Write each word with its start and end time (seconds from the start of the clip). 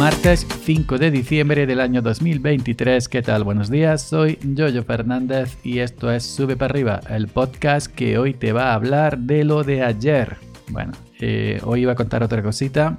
Martes 0.00 0.46
5 0.64 0.96
de 0.96 1.10
diciembre 1.10 1.66
del 1.66 1.78
año 1.78 2.00
2023. 2.00 3.06
¿Qué 3.06 3.20
tal? 3.20 3.44
Buenos 3.44 3.68
días, 3.68 4.00
soy 4.00 4.38
Jojo 4.56 4.82
Fernández 4.82 5.58
y 5.62 5.80
esto 5.80 6.10
es 6.10 6.24
Sube 6.24 6.56
para 6.56 6.72
arriba, 6.72 7.00
el 7.10 7.28
podcast 7.28 7.86
que 7.86 8.16
hoy 8.16 8.32
te 8.32 8.54
va 8.54 8.70
a 8.70 8.74
hablar 8.76 9.18
de 9.18 9.44
lo 9.44 9.62
de 9.62 9.82
ayer. 9.82 10.38
Bueno, 10.70 10.92
eh, 11.20 11.60
hoy 11.64 11.82
iba 11.82 11.92
a 11.92 11.96
contar 11.96 12.22
otra 12.22 12.42
cosita, 12.42 12.96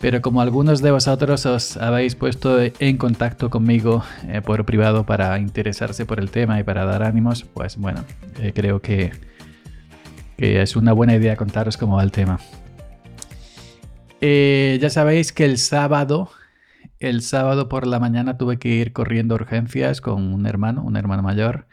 pero 0.00 0.20
como 0.20 0.40
algunos 0.40 0.82
de 0.82 0.90
vosotros 0.90 1.46
os 1.46 1.76
habéis 1.76 2.16
puesto 2.16 2.58
en 2.60 2.96
contacto 2.96 3.48
conmigo 3.48 4.02
eh, 4.26 4.42
por 4.42 4.64
privado 4.64 5.06
para 5.06 5.38
interesarse 5.38 6.04
por 6.06 6.18
el 6.18 6.32
tema 6.32 6.58
y 6.58 6.64
para 6.64 6.84
dar 6.86 7.04
ánimos, 7.04 7.44
pues 7.44 7.76
bueno, 7.76 8.04
eh, 8.40 8.50
creo 8.52 8.82
que, 8.82 9.12
que 10.36 10.60
es 10.60 10.74
una 10.74 10.92
buena 10.92 11.14
idea 11.14 11.36
contaros 11.36 11.76
cómo 11.76 11.98
va 11.98 12.02
el 12.02 12.10
tema. 12.10 12.40
Eh, 14.20 14.78
ya 14.80 14.90
sabéis 14.90 15.32
que 15.32 15.44
el 15.44 15.58
sábado, 15.58 16.30
el 16.98 17.22
sábado 17.22 17.68
por 17.68 17.86
la 17.86 18.00
mañana 18.00 18.38
tuve 18.38 18.58
que 18.58 18.68
ir 18.68 18.92
corriendo 18.92 19.34
urgencias 19.34 20.00
con 20.00 20.32
un 20.32 20.46
hermano, 20.46 20.82
un 20.82 20.96
hermano 20.96 21.22
mayor. 21.22 21.66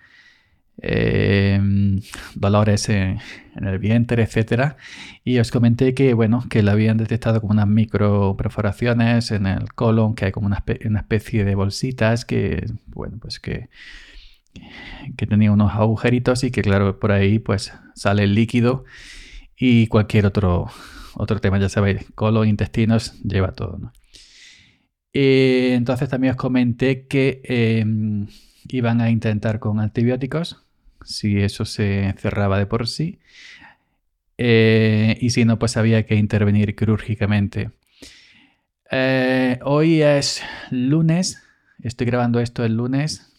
Em, 0.83 2.01
dolores 2.33 2.89
en, 2.89 3.19
el 3.55 3.77
vientre, 3.77 4.23
etcétera. 4.23 4.77
Y 5.23 5.37
os 5.39 5.51
comenté 5.51 5.93
que, 5.93 6.13
bueno, 6.15 6.45
que 6.49 6.63
le 6.63 6.71
habían 6.71 6.97
detectado 6.97 7.39
como 7.39 7.53
unas 7.53 7.67
micro 7.67 8.35
perforaciones 8.37 9.31
en 9.31 9.45
el 9.45 9.73
colon, 9.73 10.15
que 10.15 10.25
hay 10.25 10.31
como 10.31 10.47
una, 10.47 10.63
especie 10.97 11.45
de 11.45 11.55
bolsitas 11.55 12.25
que, 12.25 12.65
bueno, 12.87 13.17
pues 13.21 13.39
que, 13.39 13.69
que 15.17 15.27
tenía 15.27 15.51
unos 15.51 15.73
agujeritos 15.73 16.43
y 16.43 16.51
que, 16.51 16.61
claro, 16.63 16.99
por 16.99 17.11
ahí 17.11 17.39
pues 17.39 17.73
sale 17.95 18.23
el 18.23 18.33
líquido 18.35 18.83
y 19.57 19.87
cualquier 19.87 20.25
otro 20.25 20.67
otro 21.15 21.39
tema, 21.39 21.59
ya 21.59 21.69
sabéis, 21.69 22.05
colon, 22.15 22.47
intestinos, 22.47 23.21
lleva 23.23 23.51
todo. 23.53 23.77
¿no? 23.77 23.93
Eh, 25.13 25.73
entonces 25.75 26.09
también 26.09 26.31
os 26.31 26.37
comenté 26.37 27.07
que 27.07 27.41
em, 27.43 28.27
iban 28.69 29.01
a 29.01 29.09
intentar 29.09 29.59
con 29.59 29.79
antibióticos, 29.79 30.63
si 31.03 31.39
eso 31.39 31.65
se 31.65 32.13
cerraba 32.17 32.57
de 32.57 32.65
por 32.65 32.87
sí, 32.87 33.19
eh, 34.37 35.17
y 35.21 35.31
si 35.31 35.45
no, 35.45 35.59
pues 35.59 35.77
había 35.77 36.05
que 36.05 36.15
intervenir 36.15 36.75
quirúrgicamente. 36.75 37.71
Eh, 38.89 39.59
hoy 39.63 40.01
es 40.01 40.41
lunes, 40.69 41.41
estoy 41.83 42.07
grabando 42.07 42.39
esto 42.39 42.63
el 42.65 42.75
lunes, 42.75 43.30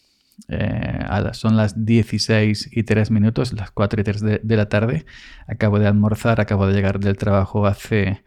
eh, 0.49 1.07
son 1.33 1.57
las 1.57 1.85
16 1.85 2.71
y 2.73 2.83
3 2.83 3.11
minutos, 3.11 3.53
las 3.53 3.71
4 3.71 4.01
y 4.01 4.05
3 4.05 4.21
de, 4.43 4.57
la 4.57 4.69
tarde. 4.69 5.07
Acabo 5.47 5.79
de 5.79 5.87
almorzar, 5.87 6.41
acabo 6.41 6.67
de 6.67 6.75
llegar 6.75 7.01
del 7.01 7.17
trabajo 7.17 7.67
hace, 7.67 8.23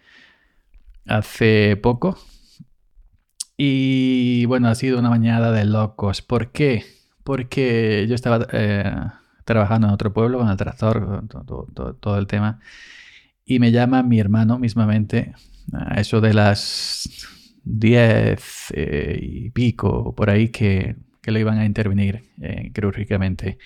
hace 1.08 1.78
poco. 1.82 2.18
Y 3.58 4.46
bueno, 4.46 4.68
ha 4.68 4.76
sido 4.76 5.00
una 5.00 5.10
mañana 5.10 5.52
de 5.52 5.66
locos. 5.66 6.22
¿Por 6.22 6.52
qué? 6.52 6.84
Porque 7.24 8.06
yo 8.08 8.16
estaba 8.16 8.48
eh, 8.52 8.92
trabajando 9.46 9.88
en 9.88 9.94
otro 9.94 10.14
pueblo 10.14 10.40
con 10.40 10.50
el 10.50 10.58
tractor, 10.58 11.24
todo, 12.00 12.18
el 12.18 12.28
tema. 12.28 12.60
Y 13.46 13.60
me 13.60 13.72
llama 13.72 14.04
mi 14.04 14.20
hermano 14.20 14.60
mismamente, 14.60 15.34
a 15.74 16.02
eso 16.02 16.22
de 16.22 16.34
las 16.34 17.28
10 17.64 18.74
eh, 18.76 19.20
y 19.22 19.50
pico, 19.52 20.16
por 20.16 20.30
ahí, 20.30 20.50
que 20.50 20.98
que 21.26 21.32
le 21.32 21.40
iban 21.40 21.58
a 21.58 21.66
intervenir 21.66 22.22
eh, 22.40 22.70
quirúrgicamente. 22.72 23.58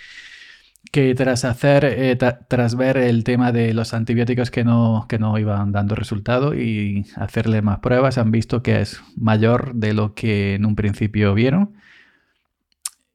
Que 0.94 1.13
tras 1.13 1.44
hacer, 1.44 1.83
eh, 1.83 2.16
tras 2.16 2.75
ver 2.75 2.95
el 2.95 3.25
tema 3.25 3.51
de 3.51 3.73
los 3.73 3.94
antibióticos 3.94 4.50
que 4.50 4.63
no, 4.63 5.06
que 5.09 5.19
no 5.19 5.38
iban 5.38 5.73
dando 5.73 5.94
resultado 5.94 6.56
y 6.56 7.06
hacerle 7.17 7.61
más 7.61 7.79
pruebas, 7.79 8.17
han 8.17 8.31
visto 8.31 8.63
que 8.63 8.79
es 8.79 9.01
mayor 9.17 9.75
de 9.75 9.94
lo 9.94 10.13
que 10.13 10.56
en 10.56 10.66
un 10.66 10.78
principio 10.78 11.33
vieron. 11.33 11.73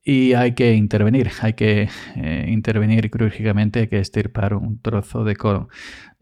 Y 0.05 0.35
hay 0.35 0.53
que 0.53 0.75
intervenir, 0.75 1.31
hay 1.41 1.55
que 1.55 1.89
eh, 2.17 2.47
intervenir 2.49 3.11
quirúrgicamente, 3.11 3.81
hay 3.81 3.89
que 3.89 3.99
estirpar 3.99 4.53
un 4.53 4.79
trozo 4.79 5.25
de 5.25 5.37
colon. 5.37 5.69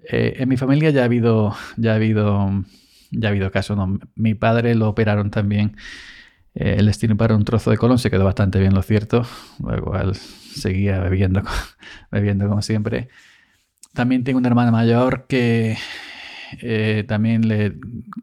en 0.08 0.48
mi 0.48 0.56
familia 0.56 0.90
ya 0.90 1.02
ha 1.02 1.06
habido, 1.06 1.56
ya 1.76 1.92
ha 1.92 1.96
habido, 1.96 2.64
ya 3.10 3.28
ha 3.28 3.30
habido 3.32 3.50
casos. 3.50 3.76
¿no? 3.76 3.98
Mi 4.14 4.34
padre 4.34 4.76
lo 4.76 4.88
operaron 4.88 5.32
también 5.32 5.76
eh, 6.54 7.14
para 7.16 7.34
un 7.34 7.44
trozo 7.44 7.70
de 7.70 7.78
colon 7.78 7.98
se 7.98 8.10
quedó 8.10 8.24
bastante 8.24 8.58
bien, 8.58 8.74
lo 8.74 8.82
cierto. 8.82 9.26
Luego 9.62 9.96
él 9.96 10.14
seguía 10.14 11.00
bebiendo, 11.00 11.42
bebiendo 12.10 12.48
como 12.48 12.62
siempre. 12.62 13.08
También 13.94 14.24
tengo 14.24 14.38
una 14.38 14.48
hermana 14.48 14.70
mayor 14.70 15.26
que 15.28 15.76
eh, 16.60 17.04
también 17.08 17.48
le 17.48 17.74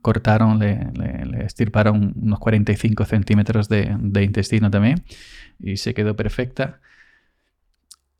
cortaron, 0.02 0.60
le, 0.60 0.92
le, 0.94 1.46
estirparon 1.46 2.14
unos 2.16 2.40
45 2.40 3.06
centímetros 3.06 3.70
de, 3.70 3.96
intestino 4.22 4.70
también 4.70 5.04
y 5.60 5.78
se 5.78 5.94
quedó 5.94 6.16
perfecta. 6.16 6.80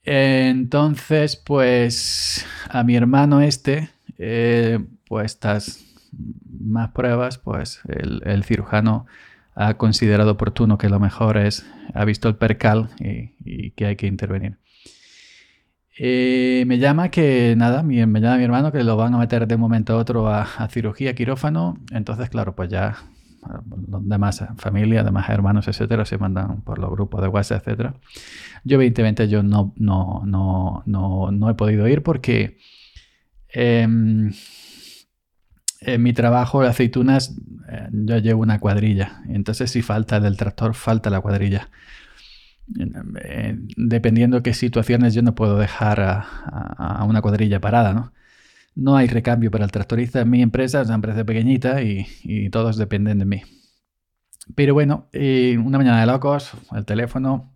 Entonces, 0.04 1.36
pues 1.36 2.46
a 2.70 2.84
mi 2.84 2.96
hermano 2.96 3.42
este, 3.42 3.90
eh, 4.18 4.80
pues 5.08 5.34
estas 5.34 5.86
más 6.60 6.92
pruebas, 6.92 7.38
pues 7.38 7.82
el 7.88 8.44
cirujano 8.44 9.06
ha 9.60 9.74
considerado 9.74 10.32
oportuno 10.32 10.78
que 10.78 10.88
lo 10.88 11.02
mejor 11.02 11.36
es, 11.36 11.66
ha 11.94 12.06
visto 12.06 12.30
el 12.30 12.38
percal 12.38 12.92
y, 12.98 13.72
que 13.72 13.88
hay 13.88 13.96
que 13.98 14.08
intervenir. 14.08 14.58
Eh, 15.98 16.64
me 16.66 16.78
llama 16.78 17.10
que 17.10 17.56
nada, 17.58 17.84
me 17.84 18.22
llama 18.22 18.38
mi 18.38 18.44
hermano 18.46 18.72
que 18.72 18.86
lo 18.86 18.96
van 18.96 19.16
a 19.16 19.18
meter 19.18 19.48
de 19.48 19.56
un 19.56 19.62
momento 19.62 19.94
a 19.94 19.98
otro 19.98 20.30
a, 20.30 20.70
cirugía, 20.70 21.14
quirófano. 21.14 21.78
Entonces, 21.92 22.30
claro, 22.30 22.56
pues 22.56 22.70
ya 22.70 23.00
los 23.90 24.08
demás 24.08 24.46
familia, 24.56 25.04
demás 25.04 25.28
hermanos, 25.28 25.68
etcétera, 25.68 26.06
se 26.06 26.18
mandan 26.18 26.62
por 26.62 26.80
los 26.80 26.90
grupos 26.90 27.22
de 27.22 27.28
WhatsApp, 27.28 27.68
etcétera. 27.68 27.96
Yo, 28.64 28.76
evidentemente, 28.78 29.28
yo 29.28 29.44
no, 29.44 29.74
no, 29.76 30.22
no, 30.26 30.84
no, 30.86 31.32
no 31.32 31.50
he 31.50 31.54
podido 31.56 31.86
ir 31.86 32.02
porque 32.02 32.60
em, 33.50 34.32
en 35.82 36.04
mi 36.04 36.14
trabajo 36.14 36.62
de 36.62 36.70
aceitunas 36.70 37.36
eh, 37.70 37.88
yo 37.92 38.18
llevo 38.18 38.42
una 38.42 38.60
cuadrilla. 38.60 39.22
Entonces 39.30 39.72
si 39.72 39.82
falta 39.82 40.20
del 40.20 40.38
tractor, 40.38 40.74
falta 40.74 41.10
la 41.10 41.22
cuadrilla. 41.22 41.70
Dependiendo 42.68 44.44
qué 44.44 44.54
situaciones 44.54 45.14
yo 45.16 45.24
no 45.24 45.34
puedo 45.34 45.58
dejar 45.58 46.02
a, 46.02 47.04
una 47.08 47.22
cuadrilla 47.22 47.60
parada, 47.60 47.94
¿no? 47.94 48.14
No 48.76 48.96
hay 48.96 49.08
recambio 49.08 49.50
para 49.50 49.66
el 49.66 49.72
tractorista 49.72 50.22
en 50.22 50.30
mi 50.30 50.42
empresa, 50.44 50.82
es 50.82 50.88
una 50.88 50.96
empresa 50.96 51.24
pequeñita 51.26 51.82
y, 51.82 52.50
todos 52.52 52.78
dependen 52.78 53.20
de 53.20 53.26
mí. 53.26 53.42
Pero 54.56 54.74
bueno, 54.74 55.08
eh, 55.14 55.58
una 55.58 55.80
mañana 55.80 56.00
de 56.00 56.06
locos, 56.06 56.52
el 56.72 56.86
teléfono, 56.86 57.52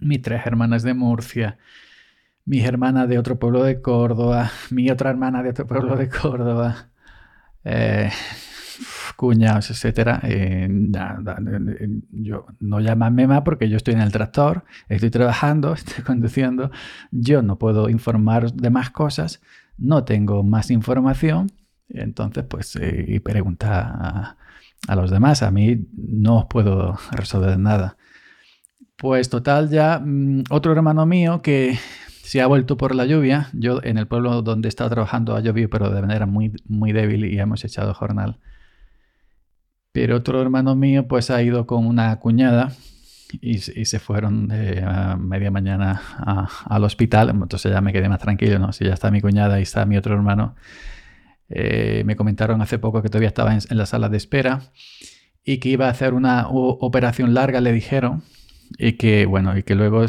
mis 0.00 0.22
tres 0.22 0.46
hermanas 0.46 0.82
de 0.82 0.94
Murcia, 0.94 1.58
mi 2.44 2.60
hermana 2.60 3.06
de 3.06 3.18
otro 3.18 3.38
pueblo 3.38 3.62
de 3.62 3.82
Córdoba, 3.82 4.50
mi 4.70 4.90
otra 4.90 5.10
hermana 5.10 5.42
de 5.42 5.50
otro 5.50 5.66
pueblo 5.66 5.96
de 5.96 6.08
Córdoba, 6.08 6.88
eh, 7.64 8.10
cuñados, 9.16 9.70
etcétera, 9.70 10.20
eh, 10.22 10.68
yo 12.12 12.46
no 12.60 12.80
llamadme 12.80 13.26
más 13.26 13.42
porque 13.42 13.68
yo 13.68 13.76
estoy 13.76 13.94
en 13.94 14.00
el 14.00 14.12
tractor, 14.12 14.64
estoy 14.88 15.10
trabajando, 15.10 15.72
estoy 15.74 16.04
conduciendo, 16.04 16.70
yo 17.10 17.42
no 17.42 17.58
puedo 17.58 17.88
informar 17.88 18.52
de 18.52 18.70
más 18.70 18.90
cosas, 18.90 19.40
no 19.76 20.04
tengo 20.04 20.42
más 20.42 20.70
información, 20.70 21.50
entonces 21.88 22.44
pues 22.44 22.76
eh, 22.76 23.04
y 23.08 23.20
pregunta 23.20 24.36
a, 24.86 24.96
los 24.96 25.10
demás, 25.10 25.42
a 25.42 25.50
mí 25.50 25.86
no 25.96 26.38
os 26.38 26.46
puedo 26.46 26.98
resolver 27.10 27.58
nada. 27.58 27.96
Pues 28.96 29.28
total 29.28 29.70
ya 29.70 30.00
mm, 30.04 30.44
otro 30.50 30.72
hermano 30.72 31.06
mío 31.06 31.40
que 31.42 31.78
se 32.28 32.42
ha 32.42 32.46
vuelto 32.46 32.76
por 32.76 32.94
la 32.94 33.06
lluvia. 33.06 33.48
Yo 33.54 33.80
en 33.82 33.96
el 33.96 34.06
pueblo 34.06 34.42
donde 34.42 34.68
estaba 34.68 34.90
trabajando 34.90 35.34
ha 35.34 35.40
llovido, 35.40 35.70
pero 35.70 35.88
de 35.88 36.02
manera 36.02 36.26
muy, 36.26 36.52
muy 36.66 36.92
débil 36.92 37.24
y 37.24 37.38
hemos 37.38 37.64
echado 37.64 37.94
jornal. 37.94 38.38
Pero 39.92 40.16
otro 40.16 40.42
hermano 40.42 40.76
mío 40.76 41.08
pues 41.08 41.30
ha 41.30 41.40
ido 41.42 41.66
con 41.66 41.86
una 41.86 42.14
cuñada 42.20 42.72
y, 43.40 43.56
se 43.60 43.98
fueron 43.98 44.52
a 44.52 45.16
media 45.16 45.50
mañana 45.50 46.02
al 46.66 46.84
hospital. 46.84 47.30
Entonces 47.30 47.72
ya 47.72 47.80
me 47.80 47.94
quedé 47.94 48.10
más 48.10 48.18
tranquilo, 48.20 48.58
¿no? 48.58 48.74
Si 48.74 48.84
ya 48.84 48.92
está 48.92 49.10
mi 49.10 49.22
cuñada 49.22 49.58
y 49.58 49.62
está 49.62 49.86
mi 49.86 49.96
otro 49.96 50.14
hermano. 50.14 50.54
Eh, 51.48 52.02
me 52.04 52.14
comentaron 52.14 52.60
hace 52.60 52.78
poco 52.78 53.00
que 53.00 53.08
todavía 53.08 53.28
estaba 53.28 53.54
en, 53.54 53.60
en, 53.70 53.78
la 53.78 53.86
sala 53.86 54.10
de 54.10 54.18
espera 54.18 54.70
y 55.46 55.60
que 55.60 55.70
iba 55.70 55.86
a 55.86 55.90
hacer 55.90 56.12
una 56.12 56.46
operación 56.50 57.32
larga, 57.32 57.62
le 57.62 57.72
dijeron, 57.72 58.22
y 58.76 58.98
que 58.98 59.24
bueno, 59.24 59.56
y 59.56 59.62
que 59.62 59.74
luego 59.74 60.04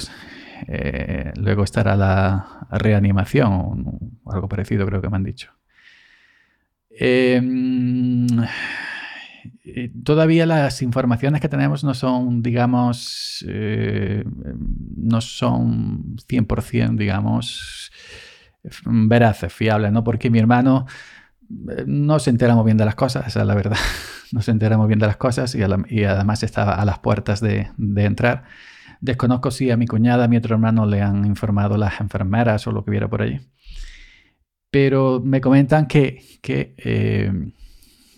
eh, 0.68 1.32
luego 1.36 1.64
estará 1.64 1.96
la 1.96 2.68
reanimación 2.72 4.20
algo 4.26 4.48
parecido, 4.50 4.86
creo 4.86 5.02
que 5.02 5.10
me 5.10 5.18
han 5.18 5.24
dicho. 5.24 5.52
Em, 6.92 8.28
todavía 10.04 10.46
las 10.46 10.82
informaciones 10.82 11.42
que 11.42 11.50
tenemos 11.50 11.84
no 11.84 11.94
son, 11.94 12.42
digamos, 12.42 13.46
eh, 13.48 14.24
no 14.96 15.22
son 15.22 16.18
100%, 16.28 16.98
digamos, 16.98 17.92
veraces, 18.86 19.54
fiables, 19.54 19.92
¿no? 19.92 20.04
Porque 20.04 20.30
mi 20.30 20.40
hermano 20.40 20.86
eh, 21.70 21.84
no 21.88 22.20
se 22.20 22.30
entera 22.30 22.56
muy 22.56 22.66
bien 22.66 22.78
de 22.78 22.86
las 22.86 22.96
cosas, 22.96 23.28
es 23.28 23.36
la 23.36 23.56
verdad. 23.56 23.78
no 24.32 24.42
se 24.42 24.52
entera 24.52 24.78
muy 24.78 24.88
bien 24.88 25.00
de 25.00 25.08
las 25.08 25.18
cosas 25.18 25.56
y, 25.56 25.64
además 25.64 26.44
estaba 26.44 26.76
a 26.76 26.86
las 26.86 27.00
puertas 27.00 27.42
de, 27.42 27.70
entrar. 27.98 28.44
Desconozco 29.02 29.52
si 29.52 29.72
a 29.72 29.78
mi 29.78 29.88
cuñada, 29.88 30.26
a 30.26 30.28
mi 30.28 30.38
otro 30.38 30.56
hermano 30.56 30.86
le 30.86 31.02
han 31.02 31.26
informado 31.26 31.78
las 31.78 32.02
enfermeras 32.02 32.68
o 32.68 32.72
lo 32.72 32.84
que 32.84 32.92
hubiera 32.92 33.08
por 33.08 33.22
allí. 33.22 33.40
Pero 34.72 35.22
me 35.24 35.42
comentan 35.42 35.88
que, 35.88 36.22
que, 36.42 36.76
eh, 36.78 37.32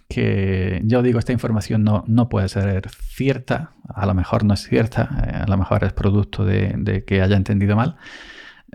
que 0.10 0.82
yo 0.84 1.02
digo, 1.02 1.20
esta 1.20 1.32
información 1.32 1.84
no, 1.84 2.04
no, 2.08 2.28
puede 2.28 2.50
ser 2.50 2.90
cierta, 2.90 3.72
a 3.88 4.06
lo 4.06 4.14
mejor 4.14 4.44
no 4.44 4.54
es 4.54 4.62
cierta, 4.62 5.10
eh, 5.26 5.36
a 5.38 5.48
lo 5.48 5.58
mejor 5.58 5.84
es 5.86 5.94
producto 5.94 6.44
de, 6.44 7.04
que 7.08 7.22
haya 7.22 7.38
entendido 7.38 7.76
mal, 7.76 7.96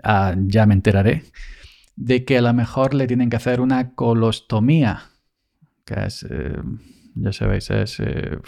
ah, 0.03 0.33
ya 0.37 0.65
me 0.65 0.73
enteraré, 0.73 1.23
de 1.95 2.25
que 2.25 2.37
a 2.39 2.41
lo 2.41 2.53
mejor 2.53 2.93
le 2.95 3.05
tienen 3.05 3.29
que 3.29 3.35
hacer 3.35 3.61
una 3.61 3.91
colostomía, 3.93 5.03
que 5.85 6.05
es, 6.05 6.25
eh, 6.27 6.57
ya 7.19 7.33
sabéis, 7.33 7.69
es 7.69 8.01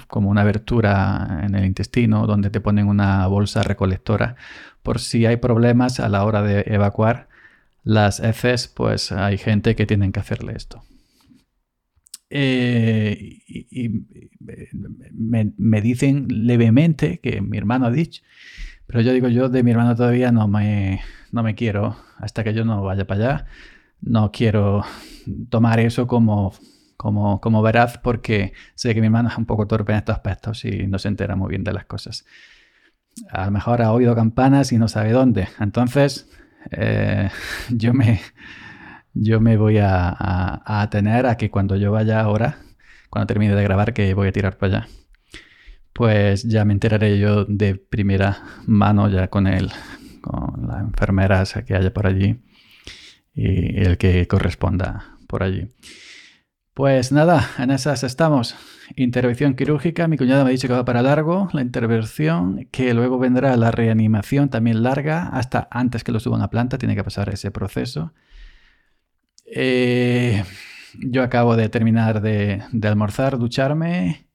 como 0.07 0.29
una 0.29 0.41
abertura 0.41 1.41
en 1.43 1.55
el 1.55 1.65
intestino 1.65 2.27
donde 2.27 2.49
te 2.49 2.61
ponen 2.61 2.87
una 2.87 3.25
bolsa 3.27 3.63
recolectora 3.63 4.35
por 4.83 4.99
si 4.99 5.25
hay 5.25 5.37
problemas 5.37 5.99
a 5.99 6.09
la 6.09 6.23
hora 6.25 6.41
de 6.41 6.63
evacuar 6.67 7.27
las 7.83 8.19
heces, 8.19 8.67
pues 8.67 9.11
hay 9.11 9.37
gente 9.37 9.75
que 9.75 9.85
tienen 9.85 10.11
que 10.11 10.19
hacerle 10.19 10.53
esto. 10.55 10.83
Eh, 12.29 13.41
y, 13.47 13.89
me, 15.11 15.81
dicen 15.81 16.27
levemente 16.29 17.19
que 17.19 17.41
mi 17.41 17.57
hermano 17.57 17.87
ha 17.87 17.91
dicho, 17.91 18.21
pero 18.85 19.01
yo 19.01 19.13
digo, 19.13 19.27
yo 19.29 19.49
de 19.49 19.63
mi 19.63 19.71
hermano 19.71 19.95
todavía 19.95 20.31
no 20.31 20.47
me, 20.47 21.01
no 21.31 21.43
me 21.43 21.55
quiero, 21.55 21.97
hasta 22.17 22.43
que 22.43 22.53
yo 22.53 22.65
no 22.65 22.83
vaya 22.83 23.07
para 23.07 23.23
allá, 23.23 23.45
no 24.01 24.31
quiero 24.31 24.83
tomar 25.49 25.79
eso 25.79 26.07
como, 26.07 26.53
como, 26.99 27.39
como 27.39 27.61
veraz 27.61 27.97
porque 27.97 28.51
sé 28.75 28.93
que 28.93 28.99
mi 28.99 29.07
hermano 29.07 29.29
es 29.29 29.37
un 29.37 29.45
poco 29.45 29.65
torpe 29.67 29.93
en 29.93 29.99
estos 29.99 30.17
aspectos 30.17 30.65
y 30.65 30.85
no 30.85 30.99
se 30.99 31.07
entera 31.07 31.37
muy 31.37 31.51
bien 31.51 31.63
de 31.63 31.71
las 31.71 31.85
cosas. 31.85 32.25
A 33.31 33.45
lo 33.45 33.51
mejor 33.51 33.81
ha 33.81 33.93
oído 33.93 34.13
campanas 34.15 34.73
y 34.73 34.77
no 34.77 34.89
sabe 34.89 35.13
dónde. 35.13 35.47
Entonces, 35.61 36.29
eh, 36.71 37.29
yo, 37.69 37.93
me, 37.93 38.19
yo 39.13 39.39
me 39.39 39.55
voy 39.55 39.77
a, 39.77 40.09
a, 40.09 40.81
a, 40.81 40.89
tener 40.89 41.25
a 41.25 41.37
que 41.37 41.49
cuando 41.49 41.77
yo 41.77 41.93
vaya 41.93 42.19
ahora, 42.19 42.57
cuando 43.09 43.27
termine 43.27 43.55
de 43.55 43.63
grabar, 43.63 43.93
que 43.93 44.13
voy 44.13 44.27
a 44.27 44.33
tirar 44.33 44.57
para 44.57 44.79
allá, 44.79 44.87
pues 45.93 46.43
ya 46.43 46.65
me 46.65 46.73
enteraré 46.73 47.17
yo 47.17 47.45
de 47.45 47.75
primera 47.75 48.43
mano 48.67 49.07
ya 49.07 49.29
con 49.29 49.47
él, 49.47 49.71
con 50.19 50.67
las 50.67 50.81
enfermeras 50.81 51.53
que 51.65 51.75
haya 51.75 51.93
por 51.93 52.07
allí 52.07 52.41
y 53.33 53.79
el 53.79 53.97
que 53.97 54.27
corresponda 54.27 55.17
por 55.27 55.43
allí. 55.43 55.69
Pues 56.79 57.11
nada, 57.11 57.45
en 57.57 57.71
esas 57.71 58.05
estamos. 58.05 58.55
Intervención 58.95 59.53
quirúrgica, 59.53 60.07
mi 60.07 60.15
cuñada 60.15 60.45
me 60.45 60.51
ha 60.51 60.53
dicho 60.53 60.69
que 60.69 60.73
va 60.73 60.85
para 60.85 61.01
largo 61.01 61.49
la 61.51 61.61
intervención, 61.61 62.69
que 62.71 62.93
luego 62.93 63.19
vendrá 63.19 63.57
la 63.57 63.69
reanimación 63.69 64.47
también 64.47 64.81
larga, 64.81 65.27
hasta 65.27 65.67
antes 65.71 66.05
que 66.05 66.13
lo 66.13 66.21
suban 66.21 66.41
a 66.41 66.49
planta, 66.49 66.77
tiene 66.77 66.95
que 66.95 67.03
pasar 67.03 67.27
ese 67.33 67.51
proceso. 67.51 68.13
Eh, 69.45 70.45
yo 70.97 71.21
acabo 71.21 71.57
de 71.57 71.67
terminar 71.67 72.21
de, 72.21 72.63
almorzar, 72.81 73.37
ducharme. 73.37 74.29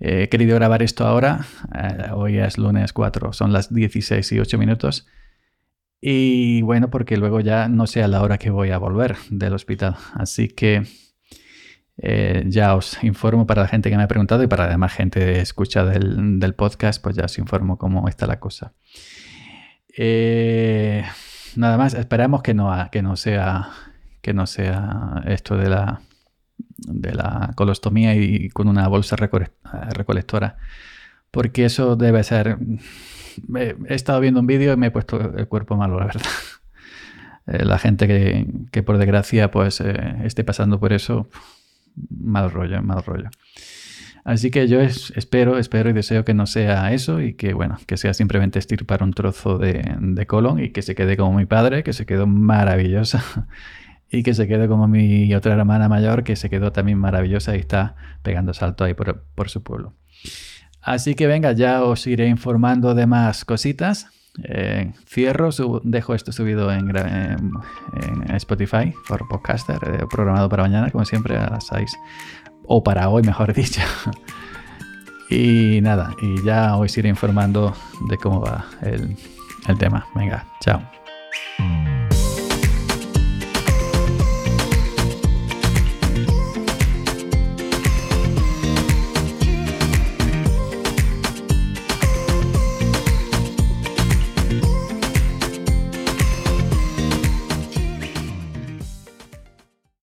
he 0.00 0.30
querido 0.30 0.54
grabar 0.54 0.82
esto 0.82 1.06
ahora. 1.06 1.44
Eh, 1.74 2.10
hoy 2.14 2.38
es 2.38 2.56
lunes 2.56 2.94
4, 2.94 3.34
son 3.34 3.52
las 3.52 3.70
16 3.70 4.32
y 4.32 4.40
8 4.40 4.56
minutos. 4.56 5.06
Y 6.00 6.62
bueno, 6.62 6.88
porque 6.88 7.18
luego 7.18 7.40
ya 7.40 7.68
no 7.68 7.86
sé 7.86 8.02
a 8.02 8.08
la 8.08 8.22
hora 8.22 8.38
que 8.38 8.48
voy 8.48 8.70
a 8.70 8.78
volver 8.78 9.16
del 9.28 9.52
hospital. 9.52 9.96
Así 10.14 10.48
que 10.48 10.84
eh, 11.98 12.44
ya 12.46 12.74
os 12.74 13.02
informo 13.04 13.46
para 13.46 13.62
la 13.62 13.68
gente 13.68 13.90
que 13.90 13.96
me 13.96 14.02
ha 14.02 14.08
preguntado 14.08 14.42
y 14.42 14.46
para 14.46 14.64
la 14.64 14.70
demás 14.70 14.92
gente 14.92 15.20
que 15.20 15.40
escucha 15.40 15.84
del, 15.84 16.54
podcast, 16.54 17.02
pues 17.02 17.16
ya 17.16 17.24
os 17.24 17.38
informo 17.38 17.78
cómo 17.78 18.08
está 18.08 18.26
la 18.26 18.40
cosa. 18.40 18.72
Eh, 19.96 21.04
nada 21.56 21.76
más, 21.76 21.94
esperamos 21.94 22.42
que 22.42 22.54
no, 22.54 22.72
que 22.90 23.02
no 23.02 23.16
sea 23.16 23.70
que 24.22 24.32
no 24.32 24.46
sea 24.46 25.22
esto 25.26 25.56
de 25.56 25.68
la 25.68 26.00
de 26.78 27.14
la 27.14 27.52
colostomía 27.56 28.14
y 28.14 28.48
con 28.50 28.68
una 28.68 28.88
bolsa 28.88 29.16
recolectora, 29.16 30.56
porque 31.30 31.64
eso 31.66 31.96
debe 31.96 32.22
ser. 32.24 32.58
He 33.54 33.94
estado 33.94 34.20
viendo 34.20 34.40
un 34.40 34.46
vídeo 34.46 34.72
y 34.72 34.76
me 34.76 34.88
he 34.88 34.90
puesto 34.90 35.18
el 35.36 35.48
cuerpo 35.48 35.76
malo, 35.76 35.98
la 35.98 36.06
verdad. 36.06 36.22
Eh, 37.44 37.64
la 37.64 37.76
gente 37.76 38.06
que, 38.06 38.46
que, 38.70 38.84
por 38.84 38.98
desgracia 38.98 39.50
pues 39.50 39.80
esté 39.80 40.44
pasando 40.44 40.78
por 40.78 40.92
eso 40.92 41.28
mal 41.94 42.50
rollo, 42.50 42.82
mal 42.82 43.02
rollo. 43.02 43.30
Así 44.24 44.52
que 44.52 44.68
yo 44.68 44.80
espero, 44.80 45.58
espero 45.58 45.90
y 45.90 45.92
deseo 45.92 46.24
que 46.24 46.32
no 46.32 46.46
sea 46.46 46.92
eso 46.92 47.20
y 47.20 47.34
que, 47.34 47.54
bueno, 47.54 47.76
que 47.86 47.96
sea 47.96 48.14
simplemente 48.14 48.58
estirpar 48.60 49.02
un 49.02 49.12
trozo 49.12 49.58
de, 49.58 49.96
de 49.98 50.26
colon 50.26 50.62
y 50.62 50.70
que 50.70 50.82
se 50.82 50.94
quede 50.94 51.16
como 51.16 51.36
mi 51.36 51.46
padre, 51.46 51.82
que 51.82 51.92
se 51.92 52.06
quedó 52.06 52.28
maravillosa, 52.28 53.24
y 54.10 54.22
que 54.22 54.34
se 54.34 54.46
quede 54.46 54.68
como 54.68 54.86
mi 54.86 55.34
otra 55.34 55.54
hermana 55.54 55.88
mayor, 55.88 56.22
que 56.22 56.36
se 56.36 56.50
quedó 56.50 56.70
también 56.70 56.98
maravillosa 56.98 57.56
y 57.56 57.60
está 57.60 57.96
pegando 58.22 58.54
salto 58.54 58.84
ahí 58.84 58.94
por, 58.94 59.24
por 59.34 59.50
su 59.50 59.64
pueblo. 59.64 59.94
Así 60.80 61.14
que 61.14 61.26
venga, 61.26 61.52
ya 61.52 61.82
os 61.82 62.06
iré 62.06 62.28
informando 62.28 62.94
de 62.94 63.06
más 63.06 63.44
cositas. 63.44 64.08
Eh, 64.44 64.92
cierro, 65.06 65.50
dejo 65.82 66.14
esto 66.14 66.32
subido 66.32 66.72
en, 66.72 66.90
Spotify 68.34 68.94
por 69.06 69.28
podcaster, 69.28 69.76
eh, 69.84 70.06
programado 70.10 70.48
para 70.48 70.62
mañana, 70.62 70.90
como 70.90 71.04
siempre, 71.04 71.36
a 71.36 71.50
las 71.50 71.66
6. 71.66 71.96
O 72.66 72.82
para 72.82 73.08
hoy, 73.08 73.22
mejor 73.22 73.52
dicho. 73.54 73.82
y 75.28 75.80
nada, 75.82 76.14
y 76.20 76.42
ya 76.44 76.76
os 76.76 76.96
iré 76.96 77.08
informando 77.08 77.74
de 78.08 78.16
cómo 78.16 78.40
va 78.40 78.64
el, 78.82 79.16
el 79.68 79.78
tema. 79.78 80.06
Venga, 80.14 80.46
chao. 80.60 80.82